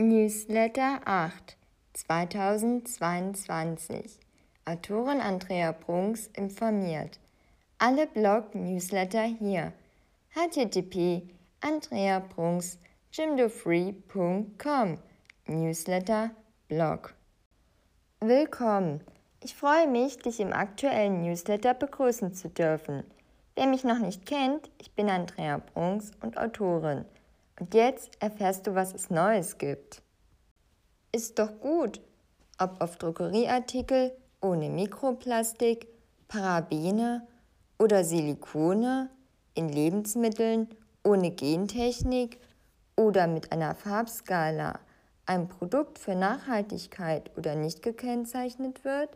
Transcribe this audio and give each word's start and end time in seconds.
Newsletter 0.00 1.00
8 1.06 1.56
2022 1.92 4.20
Autorin 4.64 5.20
Andrea 5.20 5.72
Brunks 5.72 6.30
informiert. 6.36 7.18
Alle 7.78 8.06
Blog-Newsletter 8.06 9.24
hier. 9.24 9.72
http 10.36 11.22
andreabrunks 11.60 12.78
jimdofree.com 13.10 14.98
Newsletter 15.48 16.30
Blog 16.68 17.14
Willkommen! 18.20 19.00
Ich 19.42 19.56
freue 19.56 19.88
mich, 19.88 20.18
dich 20.18 20.38
im 20.38 20.52
aktuellen 20.52 21.22
Newsletter 21.22 21.74
begrüßen 21.74 22.34
zu 22.34 22.48
dürfen. 22.48 23.02
Wer 23.56 23.66
mich 23.66 23.82
noch 23.82 23.98
nicht 23.98 24.26
kennt, 24.26 24.70
ich 24.78 24.92
bin 24.92 25.10
Andrea 25.10 25.58
Brunks 25.58 26.12
und 26.22 26.38
Autorin. 26.38 27.04
Und 27.58 27.74
jetzt 27.74 28.10
erfährst 28.20 28.66
du, 28.66 28.74
was 28.74 28.94
es 28.94 29.10
Neues 29.10 29.58
gibt. 29.58 30.02
Ist 31.12 31.38
doch 31.38 31.60
gut, 31.60 32.00
ob 32.58 32.80
auf 32.80 32.96
Drogerieartikel 32.96 34.12
ohne 34.40 34.68
Mikroplastik, 34.68 35.88
Parabene 36.28 37.26
oder 37.78 38.04
Silikone, 38.04 39.10
in 39.54 39.68
Lebensmitteln 39.68 40.68
ohne 41.02 41.30
Gentechnik 41.30 42.38
oder 42.96 43.26
mit 43.26 43.50
einer 43.50 43.74
Farbskala 43.74 44.78
ein 45.26 45.48
Produkt 45.48 45.98
für 45.98 46.14
Nachhaltigkeit 46.14 47.36
oder 47.36 47.54
nicht 47.54 47.82
gekennzeichnet 47.82 48.84
wird, 48.84 49.10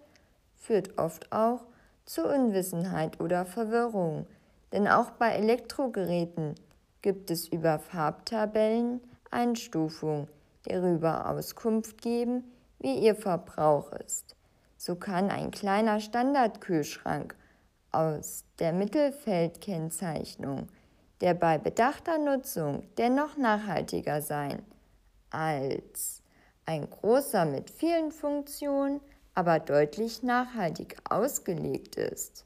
führt 0.56 0.98
oft 0.98 1.32
auch 1.32 1.64
zu 2.04 2.24
Unwissenheit 2.24 3.20
oder 3.20 3.44
Verwirrung. 3.44 4.26
Denn 4.72 4.88
auch 4.88 5.10
bei 5.12 5.30
Elektrogeräten 5.30 6.54
gibt 7.02 7.30
es 7.30 7.48
über 7.48 7.78
Farbtabellen 7.78 9.00
Einstufungen, 9.30 10.28
die 10.64 10.70
darüber 10.70 11.28
Auskunft 11.28 12.00
geben, 12.00 12.44
wie 12.78 12.98
ihr 12.98 13.14
Verbrauch 13.14 13.92
ist. 13.92 14.36
So 14.76 14.96
kann 14.96 15.30
ein 15.30 15.50
kleiner 15.50 16.00
Standardkühlschrank 16.00 17.36
aus 17.90 18.44
der 18.58 18.72
Mittelfeldkennzeichnung, 18.72 20.68
der 21.20 21.34
bei 21.34 21.58
bedachter 21.58 22.18
Nutzung 22.18 22.84
dennoch 22.98 23.36
nachhaltiger 23.36 24.22
sein 24.22 24.62
als 25.30 26.22
ein 26.66 26.88
großer 26.88 27.44
mit 27.44 27.70
vielen 27.70 28.12
Funktionen, 28.12 29.00
aber 29.34 29.58
deutlich 29.60 30.22
nachhaltig 30.22 30.96
ausgelegt 31.08 31.96
ist. 31.96 32.44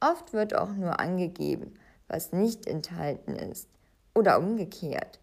Oft 0.00 0.32
wird 0.32 0.54
auch 0.54 0.72
nur 0.72 0.98
angegeben, 0.98 1.74
was 2.10 2.32
nicht 2.32 2.66
enthalten 2.66 3.36
ist 3.36 3.68
oder 4.14 4.38
umgekehrt. 4.38 5.20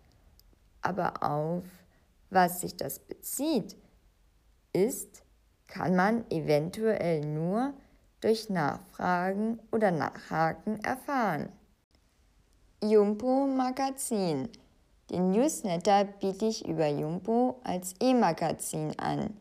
Aber 0.82 1.22
auf 1.22 1.64
was 2.30 2.62
sich 2.62 2.76
das 2.76 3.00
bezieht, 3.00 3.76
ist, 4.74 5.24
kann 5.68 5.96
man 5.96 6.30
eventuell 6.32 7.22
nur 7.22 7.74
durch 8.22 8.50
Nachfragen 8.50 9.60
oder 9.72 9.92
Nachhaken 9.92 10.84
erfahren. 10.84 11.50
Jumbo 12.84 13.48
Magazin. 13.48 14.50
Den 15.10 15.32
Newsletter 15.32 16.06
biete 16.06 16.46
ich 16.46 16.68
über 16.68 16.88
Jumbo 16.88 17.60
als 17.64 17.96
E-Magazin 18.02 18.98
an. 19.00 19.38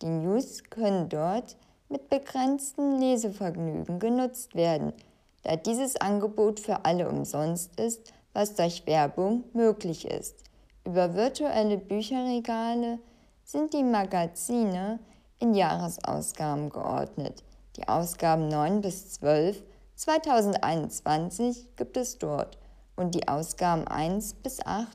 Die 0.00 0.08
News 0.08 0.64
können 0.64 1.08
dort 1.08 1.56
mit 1.88 2.08
begrenztem 2.08 2.98
Lesevergnügen 2.98 3.98
genutzt 3.98 4.54
werden– 4.54 4.92
da 5.42 5.56
dieses 5.56 5.96
Angebot 5.96 6.60
für 6.60 6.84
alle 6.84 7.08
umsonst 7.08 7.78
ist, 7.80 8.12
was 8.32 8.54
durch 8.54 8.86
Werbung 8.86 9.44
möglich 9.52 10.06
ist. 10.06 10.36
Über 10.84 11.14
virtuelle 11.14 11.78
Bücherregale 11.78 12.98
sind 13.44 13.72
die 13.72 13.84
Magazine 13.84 14.98
in 15.38 15.54
Jahresausgaben 15.54 16.70
geordnet. 16.70 17.42
Die 17.76 17.86
Ausgaben 17.88 18.48
9 18.48 18.80
bis 18.80 19.12
12 19.12 19.62
2021 19.96 21.76
gibt 21.76 21.96
es 21.96 22.18
dort 22.18 22.58
und 22.96 23.14
die 23.14 23.28
Ausgaben 23.28 23.86
1 23.86 24.34
bis 24.34 24.64
8 24.64 24.88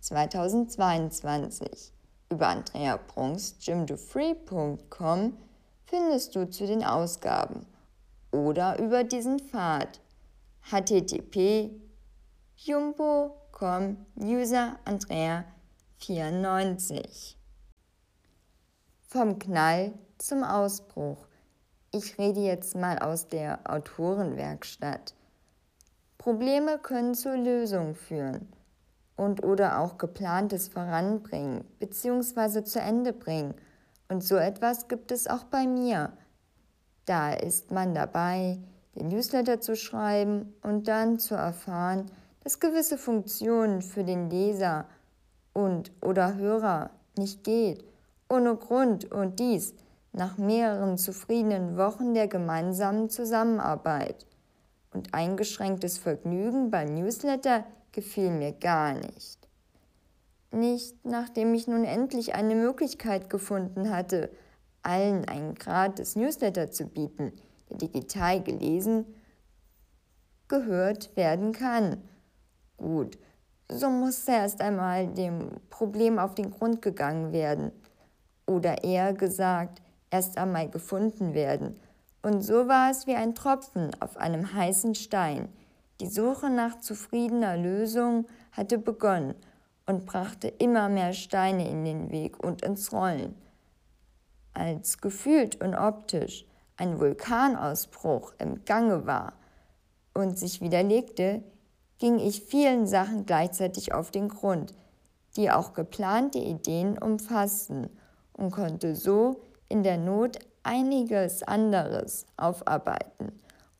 2022. 0.00 1.92
Über 2.30 2.48
Andrea 2.48 2.98
Brunks 2.98 3.56
findest 5.84 6.36
du 6.36 6.48
zu 6.50 6.66
den 6.66 6.84
Ausgaben 6.84 7.66
oder 8.30 8.78
über 8.78 9.04
diesen 9.04 9.38
Pfad 9.38 10.00
http 10.62 11.70
jumbo.com 12.56 14.06
user 14.18 14.76
Andrea 14.84 15.44
94 15.98 17.38
Vom 19.06 19.38
Knall 19.38 19.92
zum 20.18 20.42
Ausbruch. 20.42 21.26
Ich 21.92 22.18
rede 22.18 22.40
jetzt 22.40 22.74
mal 22.74 22.98
aus 22.98 23.28
der 23.28 23.60
Autorenwerkstatt. 23.70 25.14
Probleme 26.18 26.78
können 26.78 27.14
zur 27.14 27.36
Lösung 27.36 27.94
führen 27.94 28.52
und 29.16 29.44
oder 29.44 29.80
auch 29.80 29.96
geplantes 29.96 30.68
voranbringen 30.68 31.64
bzw. 31.78 32.64
zu 32.64 32.80
Ende 32.80 33.12
bringen. 33.12 33.54
Und 34.08 34.22
so 34.22 34.36
etwas 34.36 34.88
gibt 34.88 35.10
es 35.10 35.26
auch 35.26 35.44
bei 35.44 35.66
mir. 35.66 36.12
Da 37.06 37.32
ist 37.32 37.70
man 37.70 37.94
dabei, 37.94 38.58
den 38.96 39.08
Newsletter 39.08 39.60
zu 39.60 39.76
schreiben 39.76 40.54
und 40.62 40.88
dann 40.88 41.18
zu 41.18 41.34
erfahren, 41.34 42.06
dass 42.42 42.60
gewisse 42.60 42.98
Funktionen 42.98 43.80
für 43.80 44.04
den 44.04 44.28
Leser 44.28 44.86
und 45.52 45.92
oder 46.02 46.36
Hörer 46.36 46.90
nicht 47.16 47.44
geht, 47.44 47.84
ohne 48.28 48.56
Grund 48.56 49.10
und 49.10 49.38
dies 49.38 49.74
nach 50.12 50.36
mehreren 50.36 50.98
zufriedenen 50.98 51.76
Wochen 51.76 52.14
der 52.14 52.26
gemeinsamen 52.26 53.08
Zusammenarbeit. 53.08 54.26
Und 54.92 55.14
eingeschränktes 55.14 55.98
Vergnügen 55.98 56.70
beim 56.70 56.94
Newsletter 56.94 57.64
gefiel 57.92 58.30
mir 58.30 58.52
gar 58.52 58.94
nicht. 58.94 59.46
Nicht 60.50 61.04
nachdem 61.04 61.54
ich 61.54 61.68
nun 61.68 61.84
endlich 61.84 62.34
eine 62.34 62.54
Möglichkeit 62.54 63.28
gefunden 63.28 63.90
hatte, 63.90 64.30
allen 64.86 65.24
einen 65.26 65.54
gratis 65.54 66.16
Newsletter 66.16 66.70
zu 66.70 66.86
bieten, 66.86 67.32
der 67.68 67.78
digital 67.78 68.42
gelesen, 68.42 69.04
gehört 70.48 71.16
werden 71.16 71.52
kann. 71.52 72.02
Gut, 72.76 73.18
so 73.68 73.90
muss 73.90 74.26
erst 74.28 74.60
einmal 74.60 75.08
dem 75.08 75.50
Problem 75.70 76.18
auf 76.18 76.34
den 76.34 76.50
Grund 76.50 76.82
gegangen 76.82 77.32
werden. 77.32 77.72
Oder 78.46 78.84
eher 78.84 79.12
gesagt, 79.12 79.82
erst 80.10 80.38
einmal 80.38 80.70
gefunden 80.70 81.34
werden. 81.34 81.80
Und 82.22 82.42
so 82.42 82.68
war 82.68 82.90
es 82.90 83.08
wie 83.08 83.14
ein 83.14 83.34
Tropfen 83.34 83.90
auf 84.00 84.16
einem 84.16 84.52
heißen 84.52 84.94
Stein. 84.94 85.48
Die 86.00 86.06
Suche 86.06 86.48
nach 86.48 86.78
zufriedener 86.78 87.56
Lösung 87.56 88.26
hatte 88.52 88.78
begonnen 88.78 89.34
und 89.86 90.06
brachte 90.06 90.48
immer 90.48 90.88
mehr 90.88 91.12
Steine 91.12 91.68
in 91.68 91.84
den 91.84 92.10
Weg 92.10 92.42
und 92.44 92.62
ins 92.62 92.92
Rollen 92.92 93.34
als 94.56 94.98
gefühlt 95.00 95.60
und 95.62 95.74
optisch 95.74 96.46
ein 96.76 96.98
Vulkanausbruch 96.98 98.34
im 98.38 98.64
Gange 98.64 99.06
war 99.06 99.34
und 100.14 100.38
sich 100.38 100.60
widerlegte, 100.60 101.42
ging 101.98 102.18
ich 102.18 102.42
vielen 102.42 102.86
Sachen 102.86 103.26
gleichzeitig 103.26 103.92
auf 103.92 104.10
den 104.10 104.28
Grund, 104.28 104.74
die 105.36 105.50
auch 105.50 105.72
geplante 105.72 106.38
Ideen 106.38 106.98
umfassten 106.98 107.88
und 108.32 108.50
konnte 108.50 108.94
so 108.94 109.40
in 109.68 109.82
der 109.82 109.98
Not 109.98 110.38
einiges 110.62 111.42
anderes 111.42 112.26
aufarbeiten 112.36 113.32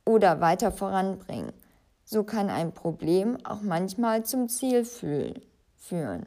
oder 0.05 0.41
weiter 0.41 0.73
voranbringen. 0.73 1.53
So 2.05 2.23
kann 2.23 2.49
ein 2.51 2.73
Problem 2.73 3.37
auch 3.45 3.63
manchmal 3.63 4.25
zum 4.25 4.49
Ziel 4.49 4.85
führen. 4.85 6.27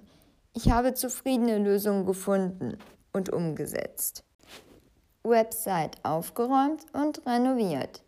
Ich 0.54 0.72
habe 0.72 0.94
zufriedene 0.94 1.58
Lösungen 1.58 2.06
gefunden 2.06 2.78
und 3.13 3.31
umgesetzt. 3.31 4.24
Website 5.24 5.98
aufgeräumt 6.04 6.86
und 6.94 7.25
renoviert. 7.25 8.01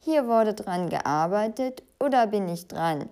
Hier 0.00 0.26
wurde 0.26 0.54
dran 0.54 0.88
gearbeitet 0.88 1.82
oder 1.98 2.26
bin 2.26 2.48
ich 2.48 2.66
dran? 2.68 3.08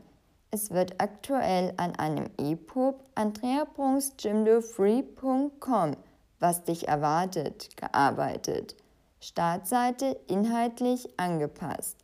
Es 0.50 0.70
wird 0.70 1.00
aktuell 1.00 1.72
an 1.78 1.96
einem 1.96 2.28
EPUB 2.36 3.02
andreabrunksjimdofree.com, 3.14 5.96
was 6.40 6.64
dich 6.64 6.88
erwartet, 6.88 7.74
gearbeitet. 7.76 8.76
Startseite 9.20 10.18
inhaltlich 10.26 11.08
angepasst. 11.18 11.96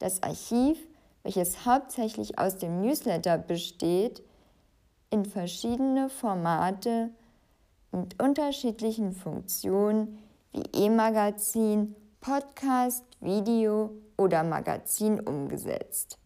Das 0.00 0.20
Archiv, 0.22 0.78
welches 1.22 1.66
hauptsächlich 1.66 2.38
aus 2.38 2.56
dem 2.56 2.80
Newsletter 2.80 3.38
besteht, 3.38 4.22
in 5.10 5.24
verschiedene 5.24 6.08
Formate 6.08 7.10
mit 7.92 8.20
unterschiedlichen 8.20 9.12
Funktionen 9.12 10.18
wie 10.54 10.84
E-Magazin, 10.84 11.96
Podcast, 12.20 13.04
Video 13.20 13.90
oder 14.16 14.44
Magazin 14.44 15.18
umgesetzt. 15.18 16.16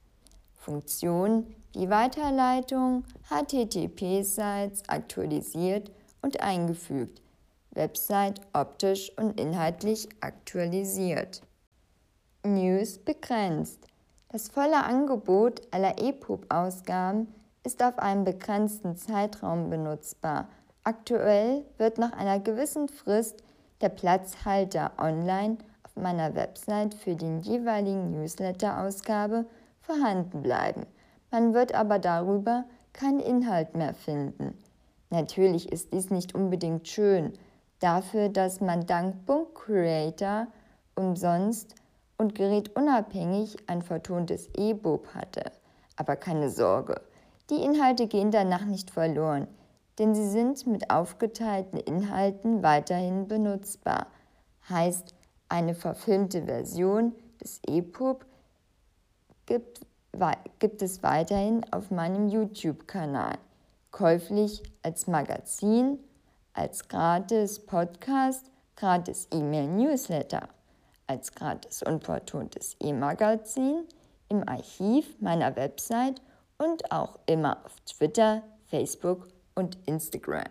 Funktionen 0.54 1.54
wie 1.72 1.88
Weiterleitung, 1.88 3.04
HTTP-Sites 3.30 4.86
aktualisiert 4.86 5.90
und 6.20 6.42
eingefügt. 6.42 7.22
Website 7.70 8.42
optisch 8.52 9.10
und 9.16 9.40
inhaltlich 9.40 10.08
aktualisiert. 10.20 11.40
News 12.44 12.98
begrenzt. 12.98 13.80
Das 14.28 14.48
volle 14.48 14.84
Angebot 14.84 15.62
aller 15.70 15.98
EPUB-Ausgaben 15.98 17.28
ist 17.64 17.82
auf 17.82 17.98
einen 17.98 18.24
begrenzten 18.24 18.94
Zeitraum 18.98 19.70
benutzbar. 19.70 20.48
Aktuell 20.84 21.64
wird 21.78 21.96
nach 21.96 22.12
einer 22.12 22.40
gewissen 22.40 22.88
Frist 22.88 23.42
der 23.80 23.88
Platzhalter 23.88 24.92
online 24.98 25.58
auf 25.84 25.96
meiner 25.96 26.34
Website 26.34 26.94
für 26.94 27.16
den 27.16 27.40
jeweiligen 27.40 28.10
Newsletter-Ausgabe 28.10 29.46
vorhanden 29.80 30.42
bleiben. 30.42 30.86
Man 31.30 31.54
wird 31.54 31.74
aber 31.74 31.98
darüber 31.98 32.64
keinen 32.92 33.20
Inhalt 33.20 33.76
mehr 33.76 33.94
finden. 33.94 34.56
Natürlich 35.10 35.70
ist 35.72 35.92
dies 35.92 36.10
nicht 36.10 36.34
unbedingt 36.34 36.88
schön, 36.88 37.32
dafür, 37.80 38.28
dass 38.28 38.60
man 38.60 38.86
dank 38.86 39.24
Book 39.26 39.54
Creator 39.64 40.48
umsonst 40.94 41.74
und 42.18 42.34
gerätunabhängig 42.34 43.56
ein 43.68 43.82
vertontes 43.82 44.48
E-Book 44.56 45.14
hatte. 45.14 45.52
Aber 45.96 46.16
keine 46.16 46.50
Sorge, 46.50 47.00
die 47.50 47.62
Inhalte 47.62 48.06
gehen 48.08 48.30
danach 48.30 48.64
nicht 48.64 48.90
verloren, 48.90 49.46
denn 49.98 50.14
sie 50.14 50.28
sind 50.28 50.66
mit 50.66 50.90
aufgeteilten 50.90 51.78
Inhalten 51.78 52.62
weiterhin 52.62 53.26
benutzbar. 53.26 54.06
Heißt, 54.68 55.14
eine 55.48 55.74
verfilmte 55.74 56.44
Version 56.44 57.14
des 57.42 57.60
EPUB 57.66 58.24
gibt, 59.46 59.80
gibt 60.58 60.82
es 60.82 61.02
weiterhin 61.02 61.64
auf 61.72 61.90
meinem 61.90 62.28
YouTube-Kanal, 62.28 63.38
käuflich 63.90 64.62
als 64.82 65.06
Magazin, 65.06 65.98
als 66.52 66.88
gratis 66.88 67.64
Podcast, 67.64 68.50
gratis 68.76 69.28
E-Mail-Newsletter, 69.32 70.48
als 71.06 71.32
gratis 71.32 71.82
unvertontes 71.82 72.76
E-Magazin, 72.80 73.84
im 74.28 74.46
Archiv 74.46 75.16
meiner 75.20 75.56
Website 75.56 76.20
und 76.58 76.92
auch 76.92 77.18
immer 77.26 77.64
auf 77.64 77.80
Twitter, 77.86 78.42
Facebook 78.66 79.28
und 79.58 79.76
Instagram. 79.86 80.44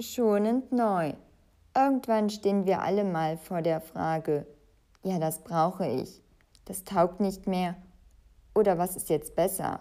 Schonend 0.00 0.70
neu. 0.70 1.14
Irgendwann 1.74 2.30
stehen 2.30 2.64
wir 2.64 2.80
alle 2.80 3.02
mal 3.02 3.36
vor 3.36 3.60
der 3.60 3.80
Frage, 3.80 4.46
ja, 5.02 5.18
das 5.18 5.42
brauche 5.42 5.84
ich, 5.84 6.22
das 6.64 6.84
taugt 6.84 7.18
nicht 7.18 7.48
mehr 7.48 7.74
oder 8.54 8.78
was 8.78 8.94
ist 8.94 9.08
jetzt 9.08 9.34
besser? 9.34 9.80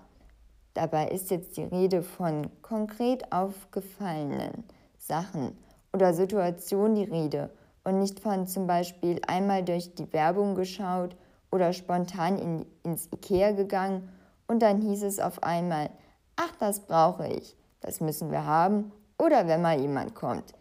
Dabei 0.74 1.10
ist 1.10 1.30
jetzt 1.30 1.58
die 1.58 1.64
Rede 1.64 2.02
von 2.02 2.50
konkret 2.64 3.32
aufgefallenen 3.32 4.64
Sachen 4.98 5.56
oder 5.94 6.12
Situationen 6.16 6.96
die 6.96 7.04
Rede 7.04 7.52
und 7.84 8.00
nicht 8.00 8.20
von 8.20 8.48
zum 8.48 8.66
Beispiel 8.66 9.22
einmal 9.28 9.64
durch 9.64 9.94
die 9.94 10.12
Werbung 10.12 10.56
geschaut 10.56 11.16
oder 11.52 11.72
spontan 11.72 12.40
in, 12.40 12.66
ins 12.82 13.10
Ikea 13.14 13.52
gegangen 13.52 14.10
und 14.48 14.64
dann 14.64 14.82
hieß 14.82 15.04
es 15.04 15.20
auf 15.20 15.44
einmal, 15.44 15.92
ach, 16.36 16.56
das 16.60 16.80
brauche 16.80 17.28
ich, 17.28 17.56
das 17.82 18.02
müssen 18.02 18.32
wir 18.32 18.46
haben 18.46 18.92
oder 19.18 19.48
wenn 19.48 19.62
mal 19.62 19.80
jemand 19.80 20.16
kommt. 20.16 20.54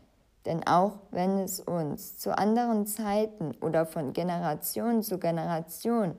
Denn 0.44 0.66
auch 0.66 1.00
wenn 1.10 1.40
es 1.40 1.60
uns 1.60 2.18
zu 2.18 2.36
anderen 2.36 2.86
Zeiten 2.86 3.52
oder 3.60 3.84
von 3.84 4.12
Generation 4.12 5.02
zu 5.02 5.18
Generation 5.18 6.14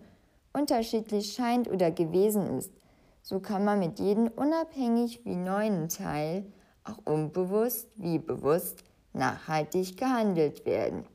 unterschiedlich 0.54 1.34
scheint 1.34 1.70
oder 1.70 1.92
gewesen 1.92 2.58
ist, 2.58 2.74
so 3.22 3.40
kann 3.40 3.64
man 3.64 3.80
mit 3.80 4.00
jedem 4.00 4.28
unabhängig 4.28 5.24
wie 5.24 5.36
neuen 5.36 5.90
Teil 5.90 6.46
auch 6.84 6.98
unbewusst 7.06 7.90
wie 7.96 8.20
bewusst 8.20 8.84
nachhaltig 9.14 9.98
gehandelt 9.98 10.66
werden. 10.66 11.06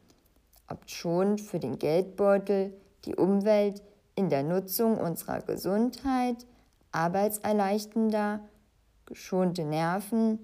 Ob 0.68 0.88
schon 0.88 1.38
für 1.38 1.58
den 1.58 1.78
Geldbeutel, 1.78 2.72
die 3.04 3.14
Umwelt, 3.14 3.82
in 4.14 4.28
der 4.28 4.42
Nutzung 4.42 4.98
unserer 4.98 5.40
Gesundheit, 5.40 6.46
arbeitserleichternder, 6.92 8.40
geschonte 9.12 9.62
Nerven, 9.64 10.38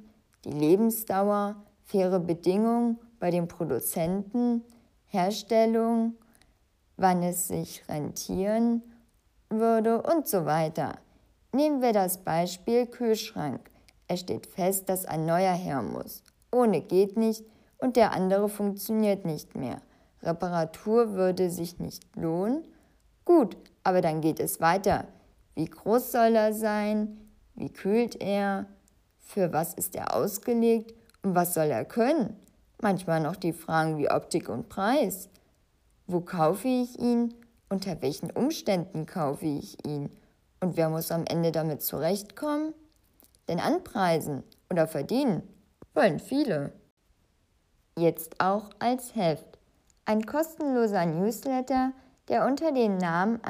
die 0.44 0.50
Lebensdauer, 0.50 1.56
faire 1.84 2.20
Bedingungen 2.20 2.98
bei 3.18 3.30
den 3.30 3.48
Produzenten, 3.48 4.62
Herstellung, 5.06 6.16
wann 6.98 7.22
es 7.22 7.48
sich 7.48 7.82
rentieren 7.88 8.82
würde 9.48 10.02
und 10.02 10.28
so 10.28 10.44
weiter. 10.44 10.98
Nehmen 11.52 11.80
wir 11.80 11.94
das 11.94 12.18
Beispiel 12.18 12.84
Kühlschrank. 12.84 13.70
Es 14.06 14.20
steht 14.20 14.46
fest, 14.46 14.90
dass 14.90 15.06
ein 15.06 15.24
neuer 15.24 15.54
her 15.54 15.80
muss. 15.80 16.22
Ohne 16.52 16.82
geht 16.82 17.16
nicht 17.16 17.46
und 17.78 17.96
der 17.96 18.12
andere 18.12 18.50
funktioniert 18.50 19.24
nicht 19.24 19.56
mehr. 19.56 19.80
Reparatur 20.22 21.14
würde 21.14 21.48
sich 21.48 21.78
nicht 21.78 22.04
lohnen 22.16 22.64
Gut, 23.24 23.56
aber 23.82 24.02
dann 24.02 24.20
geht 24.20 24.40
es 24.40 24.60
weiter. 24.60 25.06
Wie 25.54 25.66
groß 25.66 26.12
soll 26.12 26.36
er 26.36 26.52
sein? 26.52 27.27
Wie 27.58 27.72
kühlt 27.72 28.22
er? 28.22 28.66
Für 29.18 29.52
was 29.52 29.74
ist 29.74 29.96
er 29.96 30.14
ausgelegt? 30.14 30.94
Und 31.22 31.34
was 31.34 31.54
soll 31.54 31.66
er 31.66 31.84
können? 31.84 32.36
Manchmal 32.80 33.20
noch 33.20 33.34
die 33.34 33.52
Fragen 33.52 33.98
wie 33.98 34.08
Optik 34.08 34.48
und 34.48 34.68
Preis. 34.68 35.28
Wo 36.06 36.20
kaufe 36.20 36.68
ich 36.68 37.00
ihn? 37.00 37.34
Unter 37.68 38.00
welchen 38.00 38.30
Umständen 38.30 39.06
kaufe 39.06 39.46
ich 39.46 39.84
ihn? 39.84 40.08
Und 40.60 40.76
wer 40.76 40.88
muss 40.88 41.10
am 41.10 41.24
Ende 41.26 41.50
damit 41.50 41.82
zurechtkommen? 41.82 42.74
Denn 43.48 43.58
anpreisen 43.58 44.44
oder 44.70 44.86
verdienen 44.86 45.42
wollen 45.94 46.20
viele. 46.20 46.72
Jetzt 47.98 48.40
auch 48.40 48.70
als 48.78 49.16
Heft. 49.16 49.58
Ein 50.04 50.24
kostenloser 50.24 51.06
Newsletter, 51.06 51.92
der 52.28 52.46
unter 52.46 52.70
dem 52.70 52.98
Namen 52.98 53.42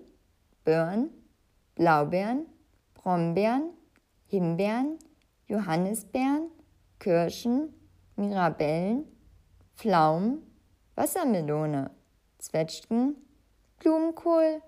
Birnen, 0.66 1.10
Blaubeeren, 1.76 2.48
Brombeeren, 2.94 3.70
Himbeeren, 4.28 5.00
Johannisbeeren, 5.48 6.52
Kirschen, 7.00 7.74
Mirabellen, 8.18 9.06
Pflaumen, 9.76 10.42
Wassermelone, 10.96 11.92
Zwetschgen, 12.40 13.16
Blumenkohl, 13.80 14.62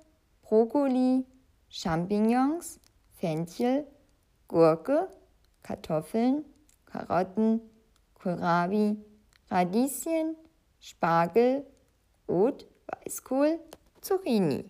Brokkoli, 0.44 1.26
Champignons, 1.70 2.80
Fenchel, 3.16 3.88
Gurke, 4.48 5.08
Kartoffeln, 5.64 6.46
Karotten, 6.86 7.62
Kohlrabi, 8.14 8.98
Radieschen, 9.50 10.36
Spargel, 10.80 11.66
Rot, 12.28 12.68
Weißkohl, 12.88 13.60
Zucchini. 14.02 14.66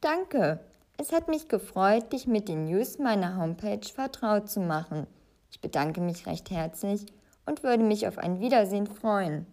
Danke! 0.00 0.60
Es 0.98 1.12
hat 1.12 1.28
mich 1.28 1.48
gefreut, 1.48 2.12
dich 2.12 2.26
mit 2.26 2.48
den 2.48 2.64
News 2.64 2.98
meiner 2.98 3.36
Homepage 3.36 3.86
vertraut 3.92 4.48
zu 4.48 4.60
machen. 4.60 5.06
Ich 5.50 5.60
bedanke 5.60 6.00
mich 6.00 6.26
recht 6.26 6.50
herzlich 6.50 7.04
und 7.44 7.62
würde 7.62 7.84
mich 7.84 8.08
auf 8.08 8.16
ein 8.16 8.40
Wiedersehen 8.40 8.86
freuen. 8.86 9.46